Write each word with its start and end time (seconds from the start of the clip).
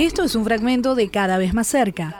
Esto 0.00 0.22
es 0.22 0.34
un 0.34 0.46
fragmento 0.46 0.94
de 0.94 1.10
Cada 1.10 1.36
vez 1.36 1.52
más 1.52 1.66
cerca. 1.66 2.16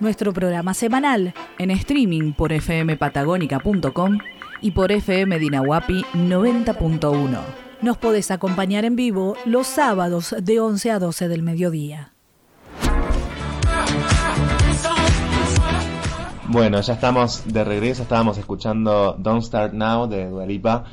Nuestro 0.00 0.34
programa 0.34 0.74
semanal 0.74 1.32
en 1.58 1.70
streaming 1.70 2.34
por 2.34 2.52
fmpatagónica.com 2.52 4.18
y 4.60 4.72
por 4.72 4.92
FM 4.92 5.38
Dinahuapi 5.38 6.04
90.1. 6.12 7.38
Nos 7.80 7.96
podés 7.96 8.30
acompañar 8.30 8.84
en 8.84 8.96
vivo 8.96 9.34
los 9.46 9.66
sábados 9.66 10.36
de 10.38 10.60
11 10.60 10.90
a 10.90 10.98
12 10.98 11.28
del 11.28 11.42
mediodía. 11.42 12.12
Bueno, 16.48 16.82
ya 16.82 16.92
estamos 16.92 17.50
de 17.50 17.64
regreso, 17.64 18.02
estábamos 18.02 18.36
escuchando 18.36 19.16
Don't 19.18 19.42
Start 19.42 19.72
Now 19.72 20.06
de 20.06 20.28
Dualipa. 20.28 20.84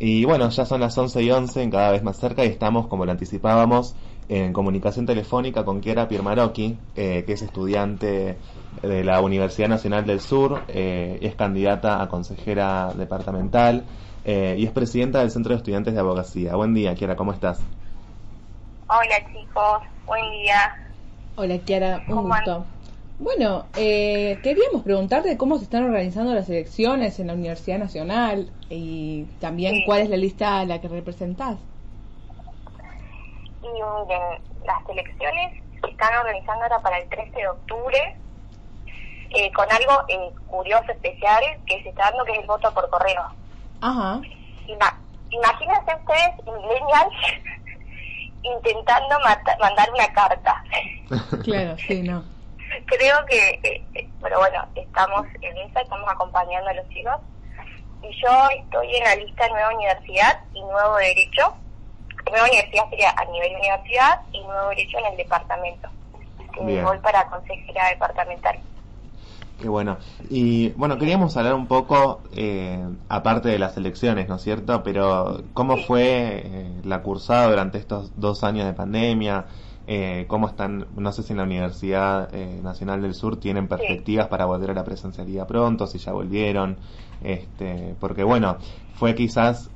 Y 0.00 0.24
bueno, 0.24 0.50
ya 0.50 0.66
son 0.66 0.80
las 0.80 0.98
11 0.98 1.22
y 1.22 1.30
11, 1.30 1.70
cada 1.70 1.92
vez 1.92 2.02
más 2.02 2.18
cerca, 2.18 2.44
y 2.44 2.48
estamos, 2.48 2.86
como 2.88 3.06
lo 3.06 3.12
anticipábamos, 3.12 3.94
en 4.28 4.52
comunicación 4.52 5.06
telefónica 5.06 5.64
con 5.64 5.80
Kiera 5.80 6.08
Piermarocchi, 6.08 6.78
eh, 6.96 7.24
que 7.26 7.32
es 7.32 7.42
estudiante 7.42 8.36
de 8.82 9.04
la 9.04 9.20
Universidad 9.20 9.68
Nacional 9.68 10.04
del 10.06 10.20
Sur, 10.20 10.62
eh, 10.68 11.18
es 11.22 11.34
candidata 11.34 12.02
a 12.02 12.08
consejera 12.08 12.92
departamental 12.94 13.84
eh, 14.24 14.56
y 14.58 14.64
es 14.64 14.72
presidenta 14.72 15.20
del 15.20 15.30
Centro 15.30 15.50
de 15.52 15.58
Estudiantes 15.58 15.94
de 15.94 16.00
Abogacía. 16.00 16.56
Buen 16.56 16.74
día, 16.74 16.94
Kiara, 16.94 17.16
¿cómo 17.16 17.32
estás? 17.32 17.60
Hola 18.88 19.32
chicos, 19.32 19.82
buen 20.06 20.30
día. 20.32 20.88
Hola 21.36 21.58
Kiara, 21.58 22.02
un 22.08 22.28
gusto. 22.28 22.64
Bueno, 23.18 23.64
eh, 23.76 24.38
queríamos 24.42 24.82
preguntarte 24.82 25.38
cómo 25.38 25.56
se 25.56 25.64
están 25.64 25.84
organizando 25.84 26.34
las 26.34 26.50
elecciones 26.50 27.18
en 27.18 27.28
la 27.28 27.32
Universidad 27.32 27.78
Nacional 27.78 28.50
y 28.68 29.24
también 29.40 29.84
cuál 29.86 30.02
es 30.02 30.10
la 30.10 30.18
lista 30.18 30.60
a 30.60 30.66
la 30.66 30.80
que 30.80 30.88
representás. 30.88 31.56
Y 33.74 33.82
miren, 33.82 34.42
las 34.64 34.88
elecciones 34.88 35.62
se 35.80 35.90
están 35.90 36.14
organizando 36.16 36.62
ahora 36.64 36.80
para 36.80 36.98
el 36.98 37.08
13 37.08 37.30
de 37.30 37.48
octubre 37.48 38.16
eh, 39.30 39.52
con 39.52 39.66
algo 39.70 40.04
eh, 40.08 40.30
curioso, 40.46 40.92
especial, 40.92 41.42
que 41.66 41.82
se 41.82 41.88
está 41.88 42.04
dando, 42.04 42.24
que 42.24 42.32
es 42.32 42.38
el 42.38 42.46
voto 42.46 42.72
por 42.72 42.88
correo. 42.90 43.22
Ajá. 43.80 44.20
imagínense 45.30 45.94
ustedes, 45.94 46.44
millennials, 46.44 47.14
intentando 48.42 49.18
mandar 49.60 49.90
una 49.90 50.12
carta. 50.12 50.64
claro, 51.44 51.76
sí, 51.78 52.02
no. 52.02 52.24
Creo 52.86 53.26
que, 53.26 53.60
eh, 53.94 54.08
pero 54.22 54.38
bueno, 54.38 54.64
estamos 54.74 55.26
en 55.42 55.58
esa, 55.58 55.80
estamos 55.80 56.08
acompañando 56.08 56.70
a 56.70 56.74
los 56.74 56.88
chicos. 56.88 57.16
Y 58.02 58.22
yo 58.22 58.48
estoy 58.50 58.94
en 58.94 59.04
la 59.04 59.16
lista 59.16 59.48
Nueva 59.48 59.74
Universidad 59.74 60.40
y 60.54 60.62
Nuevo 60.62 60.96
Derecho. 60.96 61.54
Nueva 62.30 62.46
Universidad 62.46 62.88
sería 62.90 63.10
a 63.16 63.24
nivel 63.26 63.54
universidad 63.54 64.20
y 64.32 64.40
Nuevo 64.40 64.68
Derecho 64.70 64.98
en 64.98 65.06
el 65.06 65.16
departamento. 65.16 65.88
voy 66.56 66.98
para 66.98 67.28
consejera 67.28 67.88
departamental. 67.90 68.58
Qué 69.60 69.68
bueno. 69.68 69.96
Y 70.28 70.70
bueno, 70.70 70.98
queríamos 70.98 71.36
hablar 71.36 71.54
un 71.54 71.66
poco, 71.66 72.20
eh, 72.32 72.84
aparte 73.08 73.48
de 73.48 73.58
las 73.58 73.76
elecciones, 73.78 74.28
¿no 74.28 74.36
es 74.36 74.42
cierto? 74.42 74.82
Pero, 74.82 75.44
¿cómo 75.54 75.78
fue 75.78 76.42
eh, 76.44 76.80
la 76.84 77.02
cursada 77.02 77.48
durante 77.48 77.78
estos 77.78 78.12
dos 78.20 78.44
años 78.44 78.66
de 78.66 78.74
pandemia? 78.74 79.46
Eh, 79.88 80.24
¿Cómo 80.26 80.48
están, 80.48 80.86
no 80.96 81.12
sé 81.12 81.22
si 81.22 81.32
en 81.32 81.36
la 81.38 81.44
Universidad 81.44 82.32
Nacional 82.62 83.02
del 83.02 83.14
Sur 83.14 83.38
tienen 83.38 83.68
perspectivas 83.68 84.26
para 84.26 84.44
volver 84.44 84.70
a 84.70 84.74
la 84.74 84.84
presencialidad 84.84 85.46
pronto, 85.46 85.86
si 85.86 85.98
ya 85.98 86.12
volvieron? 86.12 86.76
Este, 87.22 87.94
porque 88.00 88.24
bueno, 88.24 88.58
fue 88.94 89.14
quizás, 89.14 89.70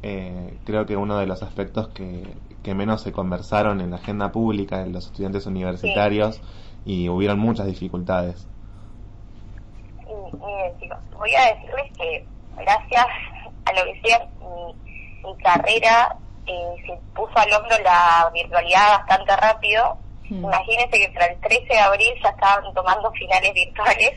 creo 0.65 0.87
que 0.87 0.97
uno 0.97 1.17
de 1.19 1.27
los 1.27 1.43
aspectos 1.43 1.89
que, 1.89 2.25
que 2.63 2.75
menos 2.75 3.03
se 3.03 3.13
conversaron 3.13 3.81
en 3.81 3.91
la 3.91 3.97
agenda 3.97 4.33
pública 4.33 4.83
de 4.83 4.91
los 4.91 5.07
estudiantes 5.07 5.47
universitarios 5.47 6.41
y 6.85 7.09
hubieron 7.09 7.39
muchas 7.39 7.67
dificultades 7.67 8.49
miren 10.39 10.79
chicos, 10.79 10.99
voy 11.17 11.35
a 11.35 11.55
decirles 11.55 11.93
que 11.97 12.27
gracias 12.57 13.07
a 13.65 13.73
lo 13.73 13.85
que 13.85 14.01
sea 14.03 14.29
mi, 15.23 15.37
carrera 15.43 16.17
eh, 16.47 16.75
se 16.87 16.99
puso 17.15 17.37
al 17.37 17.53
hombro 17.53 17.77
la 17.85 18.31
virtualidad 18.33 18.99
bastante 18.99 19.37
rápido. 19.37 19.99
Hmm. 20.31 20.45
Imagínense 20.45 20.99
que 20.99 21.11
para 21.13 21.27
el 21.27 21.41
13 21.41 21.67
de 21.67 21.79
abril 21.79 22.15
ya 22.23 22.31
estaban 22.31 22.73
tomando 22.73 23.11
finales 23.13 23.53
virtuales. 23.53 24.13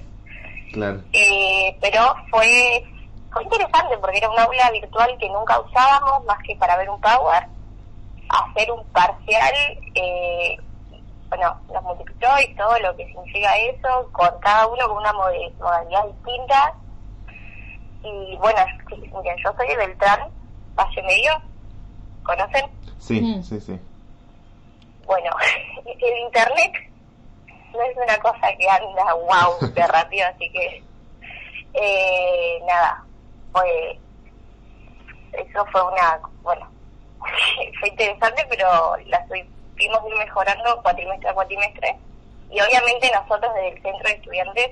Claro. 0.72 1.02
Eh, 1.12 1.78
pero 1.82 2.16
fue, 2.32 2.84
fue 3.32 3.44
interesante 3.44 3.98
porque 3.98 4.18
era 4.18 4.30
un 4.30 4.40
aula 4.40 4.72
virtual 4.72 5.18
que 5.20 5.30
nunca 5.30 5.60
usábamos 5.60 6.26
más 6.26 6.38
que 6.44 6.56
para 6.56 6.78
ver 6.78 6.90
un 6.90 7.02
Power, 7.02 7.44
hacer 8.30 8.72
un 8.72 8.84
parcial 8.88 9.54
eh, 9.94 10.58
bueno, 11.36 11.60
los 11.74 11.84
multiplicó 11.84 12.28
y 12.48 12.56
todo 12.56 12.78
lo 12.80 12.96
que 12.96 13.08
significa 13.08 13.58
eso, 13.58 14.08
con 14.12 14.30
cada 14.40 14.68
uno 14.68 14.88
con 14.88 14.98
una 14.98 15.14
modalidad 15.14 16.06
distinta. 16.06 16.74
Y 18.04 18.36
bueno, 18.38 18.60
miren, 18.90 19.38
yo 19.44 19.52
soy 19.58 19.68
de 19.68 19.78
Beltrán, 19.78 20.30
Valle 20.76 21.02
Medio, 21.04 21.32
¿conocen? 22.24 22.66
Sí, 23.00 23.20
mm. 23.20 23.44
sí, 23.44 23.60
sí. 23.62 23.80
Bueno, 25.06 25.32
el 25.86 26.18
internet 26.20 26.74
no 27.74 27.82
es 27.82 27.98
una 27.98 28.18
cosa 28.18 28.54
que 28.58 28.70
anda 28.70 29.14
wow 29.14 29.60
de 29.74 29.88
rápido, 29.88 30.28
así 30.28 30.50
que 30.52 30.84
eh, 31.74 32.60
nada, 32.66 33.04
fue 33.52 34.00
eso 35.34 35.66
fue 35.72 35.82
una, 35.84 36.20
bueno, 36.44 36.70
fue 37.80 37.90
interesante, 37.90 38.46
pero 38.50 38.68
la 39.08 39.26
fuimos 39.26 40.00
ir 40.08 40.16
mejorando 40.18 40.82
cuatrimestre 40.82 41.30
a 41.30 41.34
cuatrimestre. 41.34 41.98
Y 42.50 42.62
obviamente 42.62 43.12
nosotros 43.12 43.54
desde 43.56 43.70
el 43.70 43.82
centro 43.82 44.10
de 44.10 44.16
estudiantes 44.16 44.72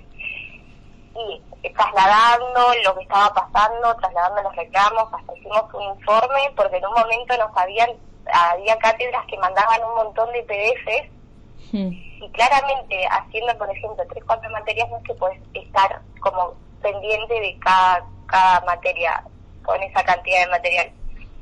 y 1.16 1.70
trasladando 1.74 2.74
lo 2.84 2.96
que 2.96 3.04
estaba 3.04 3.34
pasando, 3.34 3.96
trasladando 3.98 4.44
los 4.44 4.56
reclamos, 4.56 5.12
hasta 5.12 5.36
hicimos 5.36 5.74
un 5.74 5.84
informe 5.98 6.52
porque 6.56 6.78
en 6.78 6.86
un 6.86 6.94
momento 6.94 7.38
nos 7.38 7.58
habían, 7.58 7.90
había 8.32 8.78
cátedras 8.78 9.26
que 9.28 9.38
mandaban 9.38 9.82
un 9.84 9.96
montón 9.96 10.32
de 10.34 10.44
PDFs 10.44 11.74
hmm. 11.74 11.92
y 12.24 12.30
claramente 12.32 13.06
haciendo 13.10 13.58
por 13.58 13.70
ejemplo 13.70 14.04
tres, 14.10 14.24
cuatro 14.26 14.50
materias 14.52 14.90
no 14.90 14.98
es 14.98 15.04
que 15.04 15.14
puedes 15.16 15.42
estar 15.54 16.02
como 16.20 16.54
pendiente 16.82 17.34
de 17.34 17.58
cada, 17.60 18.06
cada 18.28 18.62
materia 18.62 19.24
con 19.64 19.82
esa 19.84 20.04
cantidad 20.04 20.46
de 20.46 20.52
material. 20.52 20.92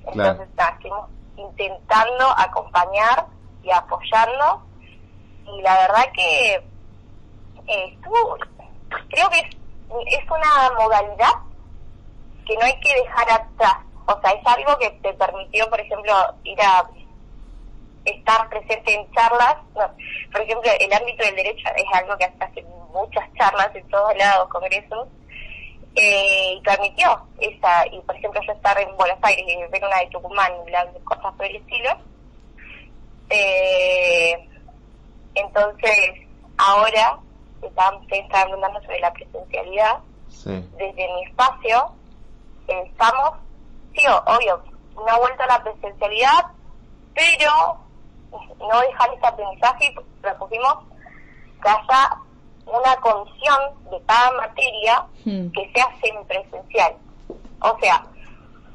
Entonces 0.08 0.48
estamos 0.50 1.10
intentando 1.38 2.28
acompañar 2.38 3.28
y 3.64 3.72
apoyarlo. 3.72 4.62
Y 5.46 5.62
la 5.62 5.74
verdad 5.80 6.12
que 6.14 6.56
eh, 7.68 7.94
estuvo, 7.94 8.38
creo 9.10 9.30
que 9.30 9.40
es, 9.40 9.56
es 10.08 10.30
una 10.30 10.72
modalidad 10.78 11.34
que 12.46 12.56
no 12.56 12.66
hay 12.66 12.80
que 12.80 12.96
dejar 12.96 13.32
atrás. 13.32 13.78
O 14.10 14.22
sea, 14.22 14.32
es 14.32 14.46
algo 14.46 14.78
que 14.80 14.90
te 15.02 15.14
permitió, 15.14 15.70
por 15.70 15.80
ejemplo, 15.80 16.14
ir 16.44 16.60
a 16.62 16.90
estar 18.06 18.50
presente 18.50 18.94
en 18.94 19.12
charlas. 19.12 19.58
por 20.32 20.42
ejemplo, 20.42 20.72
el 20.80 20.94
ámbito 20.94 21.24
del 21.24 21.36
derecho 21.36 21.70
es 21.76 21.86
algo 21.94 22.18
que 22.18 22.26
hace 22.26 22.66
muchas 22.92 23.32
charlas 23.36 23.70
en 23.76 23.88
todos 23.90 24.16
lados, 24.18 24.50
congresos, 24.50 25.08
eh, 25.96 26.54
y 26.58 26.62
permitió 26.62 27.22
esa, 27.40 27.86
y 27.88 28.00
por 28.02 28.16
ejemplo 28.16 28.42
yo 28.46 28.54
estar 28.54 28.80
en 28.80 28.96
Buenos 28.98 29.20
Aires 29.22 29.46
y 29.48 29.72
ver 29.72 29.86
una 29.86 30.00
de 30.00 30.08
Tucumán, 30.08 30.52
y 30.68 31.00
cosas 31.04 31.34
por 31.36 31.46
el 31.46 31.58
estilo, 31.58 31.92
eh, 33.30 34.50
entonces, 35.36 36.28
ahora 36.58 37.20
están, 37.62 38.08
se 38.08 38.20
está 38.20 38.42
hablando 38.42 38.82
sobre 38.82 39.00
la 39.00 39.14
presencialidad. 39.14 40.00
Desde 40.46 41.14
mi 41.14 41.24
espacio, 41.26 41.92
estamos, 42.68 43.32
sí, 43.96 44.06
obvio, 44.26 44.62
una 44.96 45.18
vuelta 45.18 45.44
a 45.46 45.48
la 45.48 45.64
presencialidad, 45.64 46.46
pero 47.14 47.78
no 48.60 48.82
dejar 48.82 49.14
este 49.14 49.28
aprendizaje 49.28 49.86
y 49.86 50.22
propusimos 50.22 50.78
que 51.62 51.70
haya 51.70 52.18
una 52.66 52.96
comisión 52.98 53.60
de 53.90 54.02
cada 54.06 54.32
materia 54.32 55.06
hmm. 55.26 55.50
que 55.52 55.72
sea 55.74 55.88
semipresencial. 56.02 56.96
O 57.62 57.78
sea, 57.80 58.06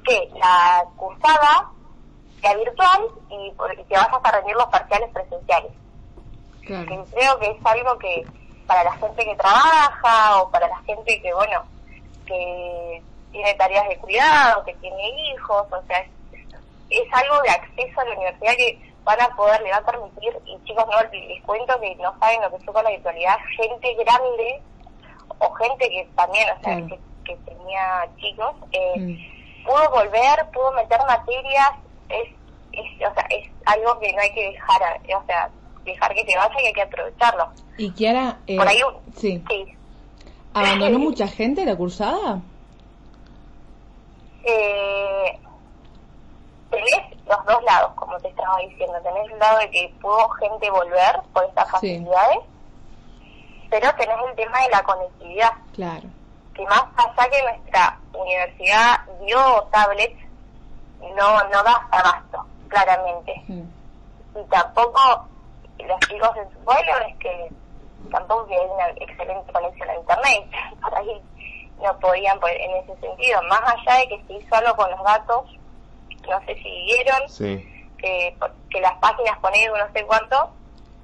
que 0.05 0.31
la 0.35 0.85
cursada 0.97 1.71
virtual 2.53 3.01
y 3.31 3.51
que 3.89 3.95
vas 3.95 4.09
a 4.23 4.33
rendir 4.33 4.55
los 4.55 4.67
parciales 4.67 5.11
presenciales. 5.13 5.73
creo 6.61 7.39
que 7.39 7.51
es 7.51 7.67
algo 7.67 7.99
que 7.99 8.27
para 8.67 8.85
la 8.85 8.93
gente 8.93 9.25
que 9.25 9.37
trabaja 9.37 10.43
o 10.43 10.51
para 10.51 10.69
la 10.69 10.79
gente 10.83 11.21
que, 11.23 11.33
bueno, 11.33 11.63
que 12.27 13.03
tiene 13.35 13.53
tareas 13.55 13.89
de 13.89 13.99
cuidado, 13.99 14.65
que 14.65 14.75
tiene 14.75 15.09
hijos, 15.29 15.67
o 15.71 15.83
sea, 15.89 16.07
es, 16.89 17.13
algo 17.13 17.43
de 17.43 17.51
acceso 17.51 18.01
a 18.01 18.05
la 18.05 18.15
universidad 18.15 18.53
que 18.57 18.93
van 19.03 19.21
a 19.21 19.35
poder, 19.35 19.61
le 19.63 19.73
va 19.73 19.79
a 19.79 19.85
permitir, 19.85 20.33
y 20.47 20.57
chicos, 20.65 20.85
no 20.87 21.03
les 21.11 21.43
cuento 21.43 21.79
que 21.81 21.97
no 21.97 22.17
saben 22.21 22.43
lo 22.43 22.51
que 22.51 22.65
fue 22.65 22.73
con 22.73 22.85
la 22.85 22.91
virtualidad, 22.91 23.37
gente 23.57 23.95
grande 23.95 24.63
o 25.41 25.53
gente 25.55 25.89
que 25.89 26.09
también, 26.15 26.49
o 26.57 26.63
sea, 26.63 26.77
que, 27.25 27.37
tenía 27.45 28.07
chicos, 28.19 28.55
eh, 28.71 29.01
mm. 29.01 29.65
pudo 29.65 29.91
volver, 29.91 30.47
pudo 30.53 30.73
meter 30.73 31.01
materias 31.07 31.71
es, 32.11 32.29
es, 32.73 33.11
o 33.11 33.15
sea, 33.15 33.27
es 33.31 33.51
algo 33.65 33.99
que 33.99 34.13
no 34.13 34.21
hay 34.21 34.33
que 34.33 34.53
dejar, 34.53 35.01
o 35.17 35.27
sea, 35.27 35.51
dejar 35.85 36.15
que 36.15 36.25
se 36.25 36.37
vaya 36.37 36.55
y 36.63 36.67
hay 36.67 36.73
que 36.73 36.83
aprovecharlo. 36.83 37.49
Y 37.79 37.91
Kiara, 37.91 38.39
eh, 38.47 38.57
Por 38.57 38.69
ahí, 38.69 38.81
sí. 39.17 39.43
¿Abandonó 40.53 40.99
mucha 41.01 41.27
gente 41.27 41.65
la 41.65 41.75
cursada? 41.75 42.43
Eh, 44.45 45.41
tenés 46.71 47.27
los 47.27 47.45
dos 47.47 47.63
lados, 47.65 47.93
como 47.95 48.19
te 48.19 48.29
estaba 48.29 48.59
diciendo. 48.59 49.01
Tenés 49.03 49.31
el 49.31 49.39
lado 49.39 49.59
de 49.59 49.71
que 49.71 49.95
pudo 50.01 50.29
gente 50.31 50.71
volver 50.71 51.21
por 51.33 51.45
estas 51.45 51.71
facilidades, 51.71 52.39
pero 53.71 53.95
tenés 53.95 54.17
el 54.29 54.35
tema 54.37 54.61
de 54.63 54.71
la 54.71 54.83
conectividad. 54.83 55.53
Claro. 55.73 56.09
Que 56.55 56.65
más 56.67 56.85
allá 56.97 57.31
que 57.31 57.43
nuestra 57.43 57.99
universidad 58.13 59.01
dio 59.25 59.63
tablets, 59.73 60.21
no, 61.01 61.45
no 61.49 61.63
da 61.63 61.89
abasto, 61.91 62.47
claramente. 62.69 63.43
Y 63.49 64.45
tampoco 64.51 65.27
los 65.79 66.01
chicos 66.09 66.31
en 66.37 66.51
su 66.53 66.59
pueblo 66.65 66.93
es 67.09 67.17
que 67.19 67.51
tampoco 68.11 68.47
que 68.47 68.57
hay 68.57 68.67
una 68.67 68.89
excelente 68.91 69.53
conexión 69.53 69.89
a 69.89 69.97
internet, 69.97 70.51
por 70.83 70.95
ahí 70.95 71.23
no 71.83 71.99
podían 71.99 72.39
pues, 72.41 72.55
en 72.59 72.71
ese 72.83 73.01
sentido, 73.01 73.43
más 73.49 73.61
allá 73.61 74.01
de 74.01 74.09
que 74.09 74.25
se 74.27 74.33
hizo 74.35 74.55
algo 74.55 74.75
con 74.77 74.91
los 74.91 75.03
datos, 75.03 75.43
no 76.29 76.41
sé 76.47 76.55
si 76.57 76.71
vieron, 76.85 77.63
que, 77.99 78.37
que 78.71 78.81
las 78.81 78.95
páginas 78.95 79.39
con 79.41 79.55
Edu 79.55 79.77
no 79.77 79.93
sé 79.93 80.05
cuánto 80.05 80.51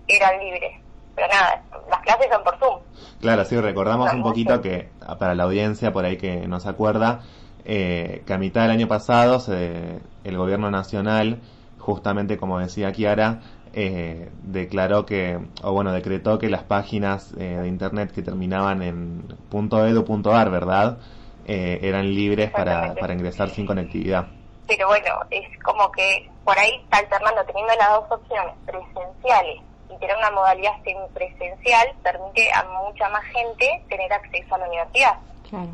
eran 0.09 0.39
libres, 0.41 0.81
pero 1.15 1.29
nada, 1.29 1.63
las 1.89 2.01
clases 2.01 2.29
son 2.33 2.43
por 2.43 2.59
Zoom. 2.59 2.81
Claro, 3.21 3.45
sí, 3.45 3.61
recordamos 3.61 4.13
un 4.13 4.23
poquito 4.23 4.61
que, 4.61 4.89
para 5.19 5.35
la 5.35 5.45
audiencia 5.45 5.93
por 5.93 6.05
ahí 6.05 6.17
que 6.17 6.47
no 6.47 6.61
se 6.61 6.69
acuerda, 6.69 7.21
eh, 7.65 8.23
que 8.27 8.33
a 8.33 8.39
mitad 8.39 8.63
del 8.63 8.71
año 8.71 8.89
pasado 8.89 9.41
se, 9.41 10.01
el 10.25 10.37
gobierno 10.37 10.71
nacional, 10.71 11.41
justamente 11.79 12.39
como 12.39 12.59
decía 12.59 12.93
Kiara, 12.93 13.41
eh, 13.73 14.31
declaró 14.43 15.07
que, 15.07 15.39
o 15.63 15.73
bueno, 15.73 15.93
decretó 15.93 16.39
que 16.39 16.49
las 16.49 16.65
páginas 16.65 17.33
eh, 17.39 17.59
de 17.61 17.69
internet 17.69 18.13
que 18.13 18.23
terminaban 18.23 18.83
en 18.83 19.25
.edu.ar, 19.53 20.51
¿verdad? 20.51 20.99
Eh, 21.47 21.79
eran 21.83 22.13
libres 22.13 22.51
para, 22.51 22.95
para 22.95 23.13
ingresar 23.13 23.51
sin 23.51 23.67
conectividad. 23.67 24.27
Pero 24.67 24.89
bueno, 24.89 25.15
es 25.31 25.47
como 25.63 25.91
que 25.93 26.29
por 26.45 26.59
ahí 26.59 26.81
está 26.83 26.99
alternando, 26.99 27.45
teniendo 27.45 27.73
las 27.77 27.89
dos 27.91 28.11
opciones, 28.11 28.55
presenciales 28.67 29.61
y 29.89 29.97
tener 29.99 30.17
una 30.17 30.31
modalidad 30.31 30.73
semipresencial, 30.85 31.93
permite 32.03 32.53
a 32.53 32.65
mucha 32.65 33.09
más 33.09 33.25
gente 33.25 33.85
tener 33.89 34.13
acceso 34.13 34.55
a 34.55 34.59
la 34.59 34.67
universidad. 34.67 35.17
Claro. 35.49 35.71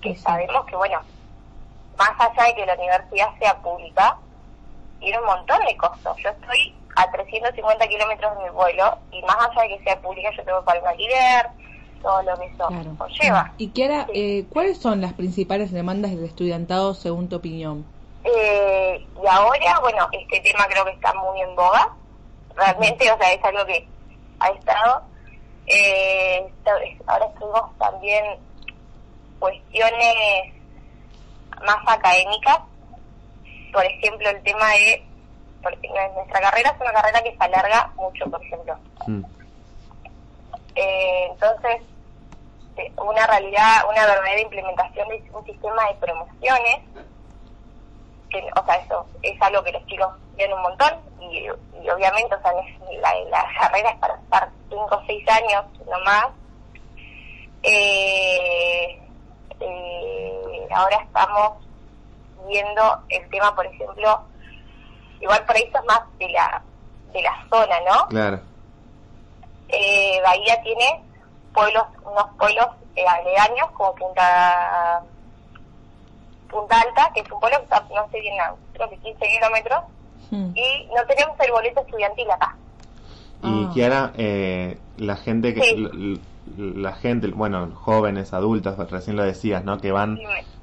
Que 0.00 0.16
sabemos 0.16 0.64
que, 0.66 0.76
bueno, 0.76 1.00
más 1.96 2.10
allá 2.18 2.44
de 2.48 2.54
que 2.54 2.66
la 2.66 2.74
universidad 2.74 3.38
sea 3.38 3.56
pública, 3.56 4.16
tiene 5.00 5.18
un 5.18 5.26
montón 5.26 5.58
de 5.64 5.76
costos. 5.76 6.16
Yo 6.22 6.30
estoy 6.30 6.74
a 6.98 7.08
350 7.12 7.86
kilómetros 7.86 8.36
de 8.36 8.44
mi 8.44 8.50
vuelo 8.50 8.98
y 9.12 9.22
más 9.22 9.36
allá 9.36 9.62
de 9.62 9.68
que 9.68 9.84
sea 9.84 10.00
pública 10.00 10.30
yo 10.36 10.44
tengo 10.44 10.58
que 10.60 10.66
pagar 10.66 10.88
alquiler, 10.88 11.46
todo 12.02 12.22
lo 12.22 12.38
que 12.38 12.46
eso 12.46 12.68
conlleva. 12.98 13.52
¿Y 13.56 13.68
qué 13.68 14.04
eh, 14.12 14.46
cuáles 14.50 14.78
son 14.78 15.00
las 15.00 15.12
principales 15.12 15.70
demandas 15.70 16.10
del 16.10 16.24
estudiantado 16.24 16.94
según 16.94 17.28
tu 17.28 17.36
opinión? 17.36 17.86
Eh, 18.24 19.06
y 19.22 19.26
ahora, 19.28 19.78
bueno, 19.80 20.08
este 20.10 20.40
tema 20.40 20.66
creo 20.68 20.84
que 20.84 20.90
está 20.90 21.14
muy 21.14 21.40
en 21.40 21.54
boga, 21.54 21.94
realmente, 22.56 23.10
o 23.12 23.16
sea, 23.16 23.32
es 23.32 23.44
algo 23.44 23.64
que 23.64 23.86
ha 24.40 24.48
estado. 24.48 25.02
Eh, 25.66 26.52
ahora 27.06 27.26
estuvimos 27.26 27.78
también 27.78 28.24
cuestiones 29.38 30.52
más 31.64 31.78
académicas, 31.86 32.58
por 33.72 33.84
ejemplo, 33.84 34.28
el 34.30 34.42
tema 34.42 34.66
de 34.72 35.07
porque 35.62 35.88
nuestra 36.14 36.40
carrera 36.40 36.70
es 36.70 36.80
una 36.80 36.92
carrera 36.92 37.22
que 37.22 37.36
se 37.36 37.44
alarga 37.44 37.92
mucho, 37.96 38.24
por 38.30 38.42
ejemplo. 38.42 38.76
Mm. 39.06 39.24
Eh, 40.74 41.28
entonces, 41.30 41.82
una 42.96 43.26
realidad, 43.26 43.84
una 43.88 44.06
verdadera 44.06 44.40
implementación 44.40 45.08
de 45.08 45.24
un 45.32 45.44
sistema 45.44 45.88
de 45.88 45.94
promociones, 45.94 46.78
que, 48.30 48.46
o 48.54 48.64
sea, 48.64 48.74
eso 48.76 49.06
es 49.22 49.40
algo 49.42 49.62
que 49.62 49.72
los 49.72 49.84
chicos 49.86 50.08
ven 50.36 50.52
un 50.52 50.62
montón 50.62 50.90
y, 51.20 51.48
obviamente, 51.48 52.34
o 52.34 52.40
sea, 52.40 52.52
la, 53.00 53.46
carrera 53.58 53.90
es 53.90 53.98
para 53.98 54.14
estar 54.14 54.50
5 54.68 54.84
o 54.90 55.02
6 55.06 55.28
años, 55.28 55.64
no 55.86 55.98
más. 56.04 56.26
Eh, 57.62 59.00
eh, 59.60 60.68
ahora 60.70 60.98
estamos 61.02 61.64
viendo 62.46 63.02
el 63.08 63.28
tema, 63.30 63.54
por 63.54 63.66
ejemplo, 63.66 64.22
igual 65.20 65.44
por 65.44 65.56
ahí 65.56 65.62
es 65.62 65.84
más 65.86 66.00
de 66.18 66.28
la, 66.30 66.62
de 67.12 67.22
la 67.22 67.46
zona, 67.50 67.76
¿no? 67.88 68.08
Claro. 68.08 68.40
Eh, 69.68 70.20
Bahía 70.24 70.62
tiene 70.62 71.02
pueblos, 71.52 71.84
unos 72.04 72.26
pueblos 72.38 72.66
eh, 72.96 73.04
aledaños 73.06 73.70
como 73.72 73.94
Punta 73.94 75.02
Punta 76.48 76.80
Alta, 76.80 77.10
que 77.14 77.20
es 77.20 77.30
un 77.30 77.40
pueblo 77.40 77.58
que 77.58 77.64
está, 77.64 77.86
no 77.94 78.08
sé 78.10 78.20
bien, 78.20 78.34
creo 78.72 78.88
que 78.88 78.96
15 78.96 79.26
kilómetros, 79.26 79.84
hmm. 80.30 80.50
y 80.54 80.88
no 80.96 81.04
tenemos 81.06 81.38
el 81.40 81.52
boleto 81.52 81.80
estudiantil 81.80 82.30
acá. 82.30 82.56
Y 83.42 83.64
ah. 83.64 83.70
Kiara, 83.72 84.12
eh, 84.16 84.78
la 84.96 85.16
gente 85.16 85.54
que... 85.54 86.18
La, 86.56 86.94
gente, 86.94 87.26
bueno, 87.28 87.72
jóvenes, 87.74 88.32
adultos, 88.32 88.78
recién 88.90 89.16
lo 89.16 89.22
decías, 89.22 89.64
¿no? 89.64 89.78
Que 89.78 89.92
van 89.92 90.18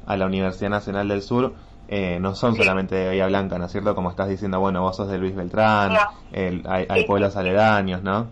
a 0.07 0.17
la 0.17 0.25
Universidad 0.25 0.71
Nacional 0.71 1.07
del 1.07 1.21
Sur, 1.21 1.53
eh, 1.87 2.17
no 2.19 2.33
son 2.35 2.55
solamente 2.55 2.95
de 2.95 3.07
Bahía 3.07 3.27
Blanca, 3.27 3.57
¿no 3.57 3.65
es 3.65 3.71
cierto? 3.71 3.93
Como 3.93 4.09
estás 4.09 4.27
diciendo, 4.27 4.59
bueno, 4.59 4.81
vos 4.81 4.95
sos 4.95 5.07
de 5.07 5.17
Luis 5.17 5.35
Beltrán, 5.35 5.95
hay, 6.33 7.05
pueblos 7.05 7.35
aledaños, 7.37 8.01
¿no? 8.01 8.27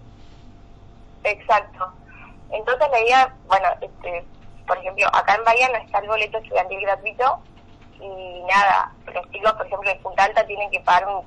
Exacto. 1.23 1.91
Entonces 2.51 2.87
la 2.91 2.99
idea, 3.01 3.35
bueno, 3.47 3.67
este, 3.81 4.25
por 4.67 4.77
ejemplo, 4.77 5.07
acá 5.13 5.35
en 5.35 5.43
Bahía 5.43 5.69
no 5.69 5.77
está 5.77 5.99
el 5.99 6.07
boleto 6.07 6.37
estudiantil 6.37 6.81
gratuito 6.81 7.39
y 7.99 8.43
nada, 8.43 8.91
los 9.13 9.31
chicos, 9.31 9.53
por 9.53 9.65
ejemplo, 9.65 9.89
de 9.89 9.95
Punta 9.97 10.23
Alta 10.25 10.45
tienen 10.45 10.69
que 10.71 10.79
pagar 10.81 11.07
un... 11.07 11.25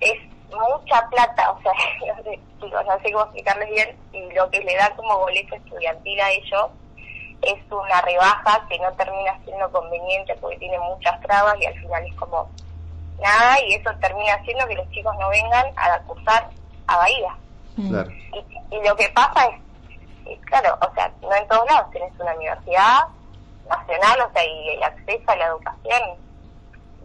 Es 0.00 0.18
mucha 0.48 1.08
plata, 1.08 1.52
o 1.52 1.62
sea, 1.62 1.72
no 2.16 2.22
sé, 2.22 2.40
chicos, 2.60 2.84
no 2.86 3.00
sé 3.00 3.12
cómo 3.12 3.24
explicarles 3.24 3.70
bien, 3.70 3.96
y 4.12 4.32
lo 4.34 4.50
que 4.50 4.60
le 4.60 4.76
da 4.76 4.90
como 4.96 5.18
boleto 5.18 5.54
estudiantil 5.54 6.20
a 6.20 6.30
ellos 6.30 6.70
es 7.42 7.72
una 7.72 8.00
rebaja 8.02 8.66
que 8.68 8.78
no 8.78 8.92
termina 8.92 9.38
siendo 9.44 9.70
conveniente 9.70 10.34
porque 10.40 10.58
tiene 10.58 10.78
muchas 10.78 11.20
trabas 11.20 11.56
y 11.60 11.66
al 11.66 11.74
final 11.74 12.06
es 12.06 12.14
como 12.14 12.48
nada 13.20 13.60
y 13.66 13.74
eso 13.74 13.90
termina 14.00 14.34
haciendo 14.34 14.66
que 14.66 14.76
los 14.76 14.90
chicos 14.90 15.14
no 15.18 15.28
vengan 15.28 15.66
a 15.76 15.98
cursar 16.00 16.48
a 16.86 16.96
Bahía. 16.96 17.36
Mm. 17.76 17.94
Y, 18.70 18.86
lo 18.86 18.96
que 18.96 19.08
pasa 19.10 19.46
es, 20.26 20.38
claro, 20.46 20.78
o 20.80 20.94
sea, 20.94 21.12
no 21.20 21.34
en 21.34 21.48
todos 21.48 21.64
lados 21.70 21.90
tenés 21.90 22.12
una 22.18 22.34
universidad 22.34 23.00
nacional, 23.68 24.20
o 24.28 24.32
sea, 24.32 24.44
y 24.44 24.68
el 24.70 24.82
acceso 24.82 25.30
a 25.30 25.36
la 25.36 25.46
educación 25.46 26.00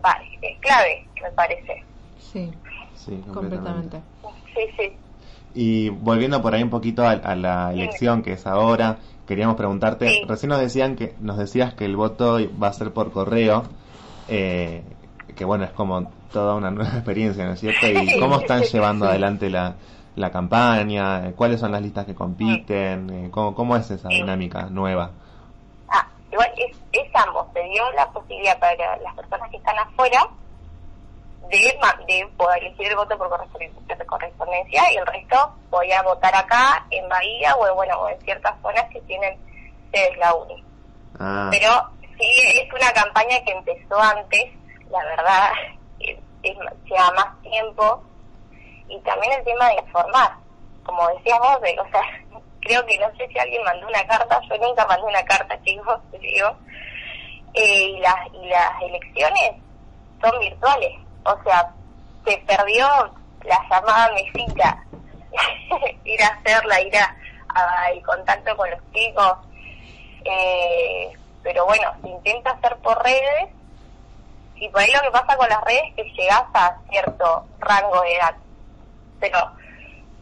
vale, 0.02 0.40
es 0.42 0.60
clave, 0.60 1.08
me 1.22 1.32
parece. 1.32 1.84
Sí, 2.20 2.54
sí 2.96 3.24
completamente. 3.34 4.02
Sí, 4.54 4.62
sí. 4.78 4.98
Y 5.54 5.90
volviendo 5.90 6.42
por 6.42 6.54
ahí 6.54 6.64
un 6.64 6.70
poquito 6.70 7.08
a, 7.08 7.16
la 7.36 7.72
elección 7.72 8.22
que 8.22 8.34
es 8.34 8.46
ahora, 8.46 8.98
queríamos 9.28 9.58
preguntarte, 9.58 10.24
recién 10.28 10.50
nos 10.50 10.60
decían 10.60 10.96
que 10.96 11.14
nos 11.20 11.38
decías 11.38 11.74
que 11.74 11.86
el 11.86 11.96
voto 11.96 12.40
va 12.62 12.70
a 12.70 12.74
ser 12.74 12.92
por 12.94 13.12
correo, 13.12 13.64
eh, 14.30 14.84
que 15.36 15.46
bueno, 15.46 15.66
es 15.66 15.72
como 15.72 16.10
toda 16.32 16.56
una 16.56 16.72
nueva 16.72 16.92
experiencia, 16.96 17.46
¿no 17.46 17.54
es 17.54 17.60
cierto? 17.60 17.88
¿Y 17.88 18.20
cómo 18.20 18.40
están 18.40 18.64
llevando 18.72 19.06
adelante 19.06 19.50
la, 19.50 19.76
la 20.16 20.32
campaña? 20.32 21.34
¿Cuáles 21.36 21.60
son 21.60 21.72
las 21.74 21.82
listas 21.82 22.06
que 22.06 22.16
compiten? 22.16 23.10
Eh, 23.10 23.28
¿Cómo, 23.30 23.54
cómo 23.54 23.76
es 23.76 23.92
esa 23.92 24.10
dinámica 24.10 24.68
nueva? 24.72 25.12
Ah, 25.90 26.08
igual 26.32 26.50
es, 26.58 26.78
es 26.94 27.16
ambos, 27.16 27.48
se 27.54 27.62
dio 27.64 27.84
la 27.96 28.10
posibilidad 28.12 28.58
para 28.60 28.98
las 28.98 29.14
personas 29.14 29.52
que 29.52 29.58
están 29.58 29.78
afuera 29.78 30.28
de, 31.50 31.80
de 32.08 32.28
poder 32.38 32.64
elegir 32.64 32.88
el 32.88 32.96
voto 32.96 33.18
por 33.18 33.30
correspondencia 34.08 34.92
y 34.92 34.98
el 34.98 35.06
resto 35.06 35.54
podía 35.70 36.02
votar 36.02 36.36
acá 36.36 36.86
en 36.90 37.08
Bahía 37.08 37.56
o, 37.56 37.76
bueno, 37.76 38.10
en 38.10 38.20
ciertas 38.22 38.56
zonas 38.62 38.86
que 38.92 39.02
tienen 39.02 39.38
sedes 39.92 40.18
la 40.18 40.34
UNI. 40.34 40.64
Ah. 41.20 41.48
Pero 41.52 41.70
sí, 42.18 42.32
es 42.62 42.74
una 42.74 42.92
campaña 42.92 43.44
que 43.46 43.52
empezó 43.52 44.00
antes, 44.00 44.46
la 44.90 45.04
verdad, 45.06 45.52
es, 46.00 46.18
lleva 46.44 47.12
más 47.12 47.42
tiempo 47.42 48.04
y 48.88 49.00
también 49.02 49.34
el 49.34 49.44
tema 49.44 49.68
de 49.70 49.76
informar. 49.76 50.32
Como 50.84 51.08
decías 51.10 51.40
vos, 51.40 51.58
o 51.58 51.92
sea, 51.92 52.02
creo 52.62 52.86
que 52.86 52.98
no 52.98 53.08
sé 53.18 53.28
si 53.28 53.40
alguien 53.40 53.64
mandó 53.64 53.88
una 53.88 54.06
carta, 54.08 54.42
yo 54.50 54.58
nunca 54.58 54.86
mandé 54.88 55.06
una 55.06 55.24
carta, 55.26 55.62
chicos, 55.64 56.00
digo, 56.20 56.56
eh, 57.54 57.84
y, 57.90 58.00
las, 58.00 58.16
y 58.34 58.48
las 58.48 58.82
elecciones 58.82 59.52
son 60.22 60.40
virtuales 60.40 61.07
o 61.28 61.44
sea, 61.44 61.72
se 62.26 62.38
perdió 62.40 62.88
la 63.44 63.62
llamada 63.70 64.12
mesita, 64.14 64.84
ir 66.06 66.24
a 66.24 66.28
hacerla, 66.28 66.82
ir 66.82 66.94
a, 66.98 67.16
el 67.92 68.04
contacto 68.04 68.56
con 68.56 68.70
los 68.70 68.80
chicos, 68.94 69.38
eh, 70.26 71.12
pero 71.44 71.66
bueno, 71.66 71.92
se 72.02 72.10
intenta 72.10 72.52
hacer 72.52 72.76
por 72.78 73.02
redes 73.04 73.50
y 74.56 74.70
por 74.70 74.82
ahí 74.82 74.92
lo 74.92 75.02
que 75.02 75.12
pasa 75.12 75.38
con 75.38 75.50
las 75.50 75.62
redes 75.64 75.84
es 75.90 75.96
que 75.96 76.22
llegas 76.22 76.44
a 76.54 76.78
cierto 76.90 77.46
rango 77.60 78.02
de 78.02 78.16
edad, 78.16 78.36
pero 79.20 79.40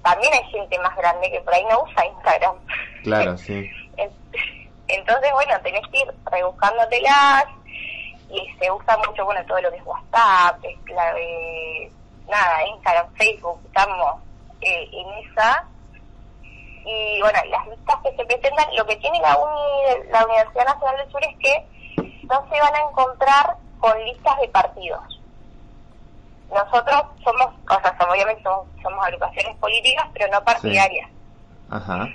también 0.04 0.34
hay 0.34 0.44
gente 0.52 0.78
más 0.80 0.96
grande 0.96 1.32
que 1.32 1.42
por 1.42 1.54
ahí 1.54 1.66
no 1.70 1.84
usa 1.84 2.06
Instagram. 2.06 2.56
Claro, 3.04 3.38
sí. 3.40 3.70
Entonces, 4.88 5.32
bueno, 5.34 5.60
tenés 5.62 5.82
que 5.92 6.00
ir 6.00 6.14
rebuscándotelas 6.32 7.46
y 8.29 8.58
se 8.60 8.72
usa 8.72 8.98
mucho, 9.08 9.25
bueno, 9.25 9.41
todo 9.48 9.62
lo 9.62 9.72
que 9.72 9.77
es 9.77 9.86
WhatsApp, 9.86 10.60
de, 10.62 11.91
nada, 12.27 12.67
Instagram, 12.67 13.13
Facebook, 13.15 13.60
estamos 13.65 14.17
eh, 14.62 14.89
en 14.91 15.25
esa. 15.25 15.65
Y 16.86 17.20
bueno, 17.20 17.39
las 17.50 17.67
listas 17.67 17.98
que 18.03 18.15
se 18.15 18.25
presentan, 18.25 18.65
lo 18.75 18.86
que 18.86 18.96
tiene 18.98 19.20
la, 19.20 19.38
la 20.12 20.25
Universidad 20.25 20.65
Nacional 20.65 20.98
del 20.98 21.12
Sur 21.12 21.24
es 21.24 21.38
que 21.39 21.67
no 22.29 22.48
se 22.50 22.60
van 22.60 22.75
a 22.75 22.89
encontrar 22.89 23.55
con 23.79 24.03
listas 24.05 24.39
de 24.39 24.48
partidos. 24.50 25.22
Nosotros 26.50 27.03
somos, 27.24 27.48
o 27.70 27.82
sea, 27.82 27.98
obviamente 28.10 28.44
somos, 28.44 29.05
agrupaciones 29.05 29.55
políticas, 29.58 30.08
pero 30.13 30.32
no 30.32 30.44
partidarias. 30.44 31.10
Ajá. 31.70 32.08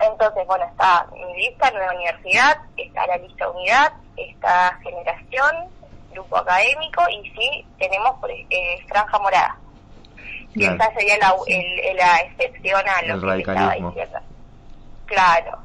Entonces, 0.00 0.46
bueno, 0.46 0.64
está 0.64 1.06
mi 1.12 1.42
lista, 1.42 1.70
Nueva 1.70 1.92
Universidad, 1.94 2.58
está 2.76 3.06
la 3.06 3.16
lista 3.16 3.48
Unidad, 3.50 3.92
está 4.16 4.78
Generación, 4.82 5.68
Grupo 6.12 6.36
Académico 6.36 7.02
y 7.10 7.30
sí, 7.30 7.66
tenemos 7.78 8.16
eh, 8.28 8.84
Franja 8.88 9.18
Morada. 9.18 9.56
Y 10.54 10.64
esa 10.64 10.92
sería 10.92 11.18
la, 11.18 11.34
la 11.94 12.16
excepción 12.18 12.82
a 12.88 13.02
lo 13.02 13.20
que 13.20 13.38
estaba 13.38 13.74
diciendo. 13.74 14.18
Claro. 15.06 15.58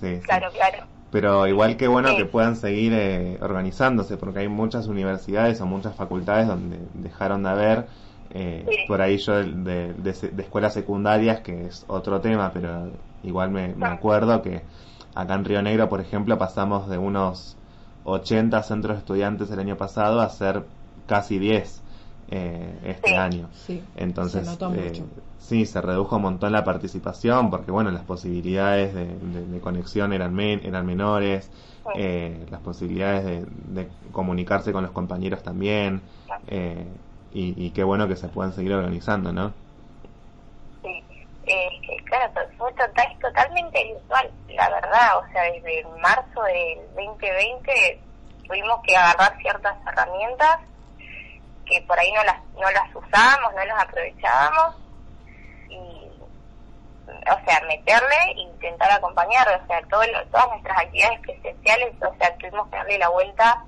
Sí, 0.00 0.20
claro, 0.24 0.50
claro. 0.52 0.84
Pero 1.10 1.46
igual 1.46 1.76
que 1.76 1.88
bueno 1.88 2.14
que 2.16 2.26
puedan 2.26 2.56
seguir 2.56 2.92
eh, 2.94 3.38
organizándose, 3.40 4.16
porque 4.16 4.40
hay 4.40 4.48
muchas 4.48 4.88
universidades 4.88 5.60
o 5.60 5.66
muchas 5.66 5.94
facultades 5.96 6.46
donde 6.46 6.78
dejaron 6.94 7.42
de 7.44 7.48
haber, 7.48 7.86
eh, 8.30 8.84
por 8.86 9.00
ahí 9.00 9.16
yo 9.16 9.34
de, 9.42 9.94
de, 9.94 10.42
escuelas 10.42 10.74
secundarias, 10.74 11.40
que 11.40 11.66
es 11.66 11.84
otro 11.88 12.20
tema, 12.20 12.50
pero 12.52 12.90
igual 13.22 13.50
me, 13.50 13.74
me 13.74 13.86
acuerdo 13.86 14.42
que 14.42 14.62
acá 15.14 15.34
en 15.34 15.44
Río 15.44 15.62
Negro, 15.62 15.88
por 15.88 16.00
ejemplo, 16.00 16.38
pasamos 16.38 16.88
de 16.88 16.98
unos 16.98 17.56
80 18.04 18.62
centros 18.62 18.96
de 18.96 19.00
estudiantes 19.00 19.50
el 19.50 19.58
año 19.58 19.76
pasado 19.76 20.20
a 20.20 20.28
ser 20.28 20.64
casi 21.06 21.38
10 21.38 21.82
eh, 22.30 22.78
este 22.84 23.16
año. 23.16 23.48
Entonces, 23.96 24.58
eh, 24.74 25.02
sí, 25.38 25.66
se 25.66 25.80
redujo 25.80 26.16
un 26.16 26.22
montón 26.22 26.52
la 26.52 26.64
participación 26.64 27.50
porque, 27.50 27.70
bueno, 27.70 27.90
las 27.90 28.04
posibilidades 28.04 28.94
de, 28.94 29.60
conexión 29.60 30.12
eran, 30.12 30.38
eran 30.38 30.86
menores, 30.86 31.50
eh, 31.96 32.46
las 32.50 32.60
posibilidades 32.60 33.46
de, 33.68 33.88
comunicarse 34.12 34.72
con 34.72 34.82
los 34.82 34.92
compañeros 34.92 35.42
también, 35.42 36.02
eh, 36.48 36.86
y, 37.32 37.70
qué 37.70 37.84
bueno 37.84 38.08
que 38.08 38.16
se 38.16 38.28
puedan 38.28 38.52
seguir 38.52 38.72
organizando, 38.72 39.32
¿no? 39.32 39.52
Sí, 40.82 41.04
claro, 42.18 42.50
fue 42.56 42.72
total, 42.72 43.18
totalmente 43.20 43.84
virtual, 43.84 44.30
la 44.48 44.68
verdad, 44.70 45.18
o 45.18 45.32
sea, 45.32 45.42
desde 45.44 45.84
marzo 46.00 46.42
del 46.42 46.78
2020 46.94 48.00
tuvimos 48.46 48.80
que 48.86 48.96
agarrar 48.96 49.36
ciertas 49.38 49.76
herramientas 49.86 50.58
que 51.66 51.82
por 51.82 51.98
ahí 51.98 52.10
no 52.12 52.24
las, 52.24 52.42
no 52.54 52.70
las 52.70 52.94
usábamos, 52.94 53.54
no 53.54 53.64
las 53.64 53.84
aprovechábamos 53.84 54.76
y, 55.68 56.10
o 57.06 57.44
sea, 57.44 57.60
meterle 57.68 58.16
e 58.34 58.40
intentar 58.40 58.90
acompañar, 58.90 59.46
o 59.48 59.66
sea, 59.66 59.80
todo 59.90 60.02
todas 60.30 60.48
nuestras 60.48 60.78
actividades 60.78 61.20
presenciales, 61.20 61.94
o 62.02 62.14
sea, 62.16 62.34
tuvimos 62.38 62.68
que 62.68 62.76
darle 62.76 62.98
la 62.98 63.08
vuelta, 63.10 63.64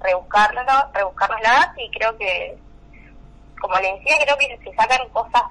rebuscarlo, 0.00 0.62
rebuscarnos 0.92 1.40
y 1.78 1.90
creo 1.90 2.16
que, 2.18 2.58
como 3.60 3.74
le 3.78 3.94
decía, 3.94 4.16
creo 4.22 4.36
que 4.36 4.58
se 4.62 4.74
sacan 4.76 5.08
cosas 5.08 5.44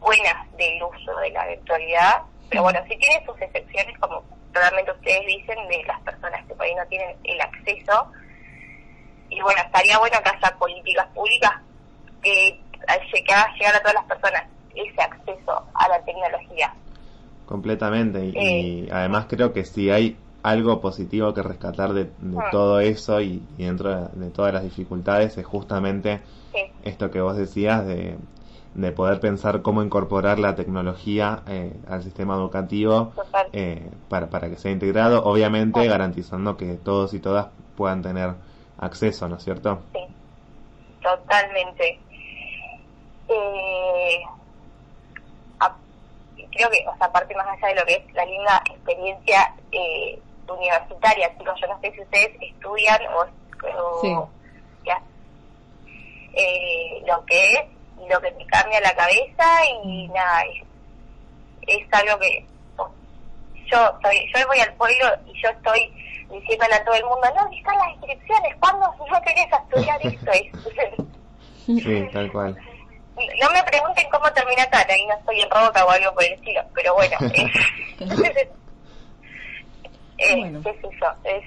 buenas 0.00 0.50
del 0.56 0.82
uso 0.82 1.16
de 1.18 1.30
la 1.30 1.46
virtualidad, 1.46 2.22
pero 2.50 2.62
bueno, 2.62 2.80
sí 2.88 2.96
tiene 2.96 3.24
sus 3.24 3.40
excepciones, 3.40 3.98
como 3.98 4.22
realmente 4.52 4.92
ustedes 4.92 5.26
dicen, 5.26 5.56
de 5.68 5.84
las 5.84 6.00
personas 6.02 6.44
que 6.46 6.54
por 6.54 6.64
ahí 6.64 6.74
no 6.74 6.86
tienen 6.86 7.16
el 7.24 7.40
acceso 7.40 8.10
y 9.30 9.40
bueno, 9.40 9.60
estaría 9.62 9.98
bueno 9.98 10.16
que 10.22 10.30
haya 10.30 10.56
políticas 10.58 11.06
públicas 11.14 11.52
que, 12.22 12.60
hagan 13.28 13.54
llegar 13.54 13.76
a 13.76 13.80
todas 13.80 13.94
las 13.94 14.04
personas 14.04 14.44
ese 14.74 15.02
acceso 15.02 15.66
a 15.74 15.88
la 15.88 16.04
tecnología. 16.04 16.74
Completamente, 17.46 18.26
y, 18.26 18.86
eh, 18.86 18.88
además 18.92 19.26
creo 19.28 19.52
que 19.52 19.64
si 19.64 19.90
hay 19.90 20.16
algo 20.42 20.80
positivo 20.80 21.32
que 21.32 21.42
rescatar 21.42 21.92
de, 21.92 22.10
mm. 22.18 22.50
todo 22.50 22.80
eso 22.80 23.20
y, 23.20 23.42
dentro 23.56 24.08
de, 24.08 24.30
todas 24.30 24.52
las 24.52 24.62
dificultades 24.62 25.36
es 25.38 25.46
justamente 25.46 26.20
esto 26.84 27.10
que 27.10 27.20
vos 27.20 27.36
decías 27.36 27.86
de, 27.86 28.16
de 28.74 28.92
poder 28.92 29.20
pensar 29.20 29.62
cómo 29.62 29.82
incorporar 29.82 30.38
la 30.38 30.54
tecnología 30.56 31.42
eh, 31.46 31.72
al 31.88 32.02
sistema 32.02 32.34
educativo 32.34 33.12
eh, 33.52 33.88
para, 34.08 34.28
para 34.28 34.48
que 34.50 34.56
sea 34.56 34.72
integrado, 34.72 35.24
obviamente 35.24 35.86
garantizando 35.86 36.56
que 36.56 36.74
todos 36.74 37.14
y 37.14 37.20
todas 37.20 37.48
puedan 37.76 38.02
tener 38.02 38.34
acceso, 38.78 39.28
¿no 39.28 39.36
es 39.36 39.44
cierto? 39.44 39.80
Sí, 39.92 40.00
totalmente. 41.02 42.00
Eh, 43.28 44.22
creo 46.54 46.70
que, 46.70 46.84
o 46.88 46.96
sea, 46.96 47.06
aparte 47.06 47.34
más 47.34 47.46
allá 47.48 47.68
de 47.68 47.74
lo 47.74 47.86
que 47.86 47.94
es 47.94 48.14
la 48.14 48.24
linda 48.24 48.62
experiencia 48.70 49.54
eh, 49.72 50.18
universitaria, 50.48 51.36
chicos, 51.36 51.60
yo 51.60 51.66
no 51.66 51.80
sé 51.80 51.92
si 51.92 52.00
ustedes 52.00 52.30
estudian 52.40 53.00
o, 53.14 54.28
ya, 54.84 55.02
eh, 56.34 57.02
lo 57.06 57.24
que 57.24 57.52
es 57.54 57.73
lo 58.08 58.20
que 58.20 58.30
me 58.32 58.46
cambia 58.46 58.80
la 58.80 58.94
cabeza 58.94 59.64
y 59.82 60.08
nada, 60.08 60.42
es, 60.42 60.62
es 61.66 61.92
algo 61.92 62.18
que 62.18 62.46
yo, 63.66 63.98
soy, 64.02 64.30
yo 64.34 64.46
voy 64.46 64.60
al 64.60 64.74
pueblo 64.74 65.06
y 65.26 65.42
yo 65.42 65.48
estoy 65.48 65.92
diciéndole 66.30 66.74
a 66.74 66.84
todo 66.84 66.94
el 66.94 67.04
mundo, 67.04 67.28
no, 67.34 67.56
están 67.56 67.78
las 67.78 67.94
inscripciones, 67.96 68.56
¿cuándo 68.60 68.86
no 69.10 69.22
querés 69.22 69.46
estudiar 69.52 70.06
esto? 70.06 70.32
sí, 71.66 72.08
tal 72.12 72.30
cual. 72.32 72.56
No 73.40 73.50
me 73.50 73.62
pregunten 73.62 74.06
cómo 74.10 74.30
termina 74.32 74.64
acá, 74.64 74.84
ahí 74.88 75.06
no 75.06 75.14
estoy 75.14 75.40
en 75.40 75.50
roca 75.50 75.84
o 75.84 75.90
algo 75.90 76.12
por 76.14 76.24
el 76.24 76.32
estilo, 76.32 76.62
pero 76.74 76.94
bueno. 76.94 77.16
Eh, 80.16 80.36
bueno. 80.36 80.62
¿Qué 80.62 80.70
es 80.70 80.76
eso? 80.78 81.06
Es, 81.24 81.44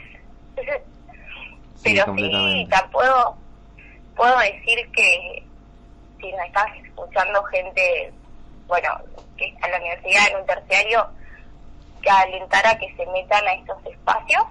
pero 1.84 2.06
sí, 2.18 2.68
puedo, 2.92 3.38
puedo 4.18 4.40
decir 4.40 4.92
que 4.92 5.47
si 6.20 6.34
me 6.34 6.46
estás 6.46 6.68
escuchando 6.84 7.44
gente, 7.46 8.14
bueno, 8.68 8.90
que 9.38 9.48
está 9.48 9.68
en 9.68 9.72
la 9.72 9.78
universidad, 9.78 10.28
en 10.32 10.38
un 10.38 10.46
terciario, 10.46 11.08
que 12.02 12.10
alentara 12.10 12.78
que 12.78 12.94
se 12.96 13.06
metan 13.08 13.48
a 13.48 13.54
estos 13.54 13.86
espacios 13.86 14.44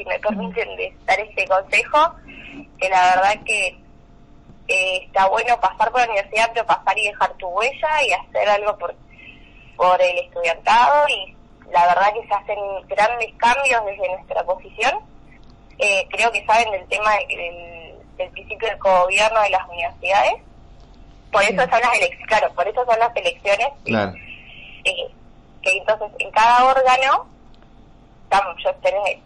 si 0.00 0.04
me 0.06 0.18
permiten 0.18 0.68
dar 1.04 1.20
este 1.20 1.46
consejo, 1.46 2.14
que 2.78 2.88
la 2.88 3.16
verdad 3.16 3.44
que 3.44 3.78
eh, 4.68 5.04
está 5.04 5.28
bueno 5.28 5.60
pasar 5.60 5.90
por 5.90 6.00
la 6.00 6.06
universidad, 6.06 6.50
pero 6.54 6.66
pasar 6.66 6.98
y 6.98 7.08
dejar 7.08 7.32
tu 7.34 7.48
huella 7.48 8.02
y 8.06 8.12
hacer 8.12 8.48
algo 8.48 8.78
por, 8.78 8.94
por 9.76 10.00
el 10.00 10.18
estudiantado 10.18 11.08
y 11.08 11.36
la 11.70 11.86
verdad 11.86 12.12
que 12.14 12.26
se 12.26 12.34
hacen 12.34 12.58
grandes 12.88 13.32
cambios 13.36 13.84
desde 13.84 14.08
nuestra 14.08 14.42
posición. 14.44 15.00
Eh, 15.78 16.06
creo 16.10 16.30
que 16.32 16.44
saben 16.44 16.70
del 16.72 16.86
tema 16.88 17.10
del, 17.28 17.94
del 18.16 18.30
principio 18.30 18.68
del 18.68 18.78
gobierno 18.78 19.40
de 19.42 19.50
las 19.50 19.68
universidades. 19.68 20.34
Por 21.32 21.42
eso 21.42 21.60
son 21.60 21.80
las 21.80 21.96
elecciones, 21.96 22.26
claro, 22.26 22.52
por 22.54 22.66
eso 22.66 22.84
son 22.84 22.98
las 22.98 23.16
elecciones. 23.16 23.68
Eh, 24.84 25.10
que 25.62 25.76
entonces 25.76 26.10
en 26.18 26.30
cada 26.30 26.64
órgano 26.64 27.26
estamos, 28.24 28.56
yo 28.62 28.70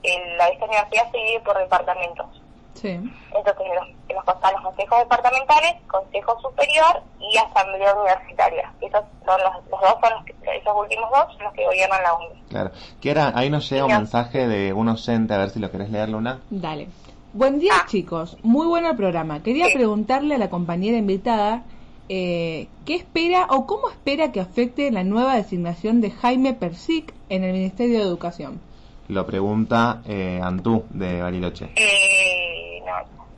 en 0.03 0.37
la 0.39 0.49
esta 0.49 0.65
universidad 0.65 1.11
se 1.11 1.19
divide 1.19 1.41
por 1.41 1.59
departamentos. 1.59 2.27
Sí. 2.75 2.89
Entonces, 2.89 3.55
en 3.61 3.75
los, 3.77 3.89
en 4.09 4.17
los, 4.17 4.25
los 4.27 4.63
consejos 4.63 4.99
departamentales, 4.99 5.75
consejo 5.87 6.41
superior 6.41 7.03
y 7.21 7.37
asamblea 7.39 7.95
universitaria. 7.95 8.73
Esos 8.81 9.05
son 9.25 9.41
los, 9.41 9.55
los 9.71 9.81
dos, 9.81 9.95
son 10.03 10.13
los 10.13 10.55
esos 10.55 10.75
últimos 10.77 11.09
dos 11.11 11.33
son 11.35 11.45
los 11.45 11.53
que 11.55 11.65
gobiernan 11.65 12.03
la 12.03 12.15
UNI. 12.15 12.43
Claro. 12.49 12.71
era 13.03 13.33
ahí 13.35 13.49
nos 13.49 13.71
llega 13.71 13.85
un 13.85 13.93
mensaje 13.93 14.49
de 14.49 14.73
un 14.73 14.89
oyente, 14.89 15.35
a 15.35 15.39
ver 15.39 15.51
si 15.51 15.61
lo 15.61 15.71
querés 15.71 15.91
leer, 15.91 16.09
Luna. 16.09 16.41
Dale. 16.51 16.89
Buen 17.33 17.59
día, 17.59 17.73
ah. 17.77 17.87
chicos. 17.89 18.37
Muy 18.43 18.67
bueno 18.67 18.91
el 18.91 18.97
programa. 18.97 19.43
Quería 19.43 19.67
preguntarle 19.73 20.35
a 20.35 20.39
la 20.39 20.51
compañera 20.51 20.99
invitada 20.99 21.63
eh, 22.09 22.69
qué 22.85 22.95
espera 22.95 23.47
o 23.51 23.67
cómo 23.67 23.91
espera 23.91 24.33
que 24.33 24.41
afecte 24.41 24.91
la 24.91 25.05
nueva 25.05 25.37
designación 25.37 26.01
de 26.01 26.11
Jaime 26.11 26.55
Persic 26.55 27.15
en 27.29 27.45
el 27.45 27.53
Ministerio 27.53 27.99
de 27.99 28.05
Educación. 28.05 28.61
Lo 29.09 29.27
pregunta 29.27 30.03
eh, 30.07 30.41
Antú 30.43 30.85
de 30.91 31.21
Bariloche. 31.21 31.71
Eh, 31.77 32.65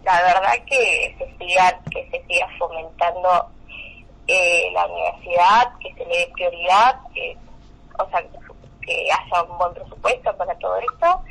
la 0.05 0.23
verdad 0.23 0.53
que 0.65 1.15
se 1.19 1.37
siga, 1.37 1.81
que 1.91 2.09
se 2.11 2.25
siga 2.27 2.47
fomentando 2.59 3.47
eh, 4.29 4.71
la 4.73 4.87
universidad, 4.87 5.73
que 5.81 5.93
se 5.95 6.05
le 6.07 6.19
dé 6.19 6.31
prioridad, 6.33 7.01
que, 7.13 7.37
o 7.99 8.09
sea, 8.11 8.23
que 8.83 9.09
haya 9.11 9.43
un 9.43 9.59
buen 9.59 9.75
presupuesto 9.75 10.37
para 10.37 10.55
todo 10.59 10.77
esto, 10.79 11.23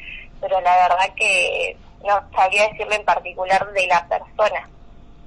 pero 0.41 0.59
la 0.59 0.75
verdad 0.75 1.15
que 1.15 1.77
no 2.05 2.21
sabría 2.35 2.67
decirle 2.67 2.95
en 2.97 3.05
particular 3.05 3.71
de 3.71 3.87
la 3.87 4.05
persona. 4.07 4.69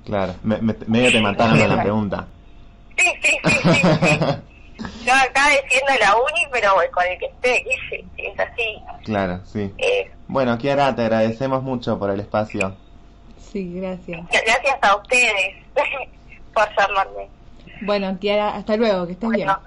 Claro, 0.04 0.34
me, 0.42 0.58
medio 0.86 1.12
te 1.12 1.20
mataron 1.20 1.58
la 1.58 1.82
pregunta. 1.82 2.26
Sí, 2.96 3.04
sí, 3.22 3.38
sí, 3.44 3.58
sí, 3.62 3.80
sí. 4.02 4.18
Yo 5.04 5.12
acá 5.12 5.48
defiendo 5.48 5.92
la 6.00 6.14
uni, 6.16 6.46
pero 6.52 6.70
con 6.92 7.04
el 7.04 7.18
que 7.18 7.26
esté, 7.26 7.64
sí, 7.90 8.04
sí, 8.16 8.22
es 8.26 8.38
así. 8.38 8.82
Claro, 9.04 9.40
sí. 9.44 9.72
Eh, 9.78 10.10
Bueno, 10.28 10.56
Kiara, 10.58 10.94
te 10.94 11.02
agradecemos 11.02 11.62
mucho 11.62 11.98
por 11.98 12.10
el 12.10 12.20
espacio. 12.20 12.74
Sí, 13.38 13.74
gracias. 13.80 14.20
gracias 14.30 14.78
a 14.82 14.96
ustedes 14.96 15.56
por 16.54 16.68
llamarme. 16.76 17.28
Bueno, 17.82 18.18
Kiara, 18.18 18.56
hasta 18.56 18.76
luego, 18.76 19.06
que 19.06 19.12
estés 19.12 19.30
bien. 19.30 19.46
Bueno, 19.48 19.60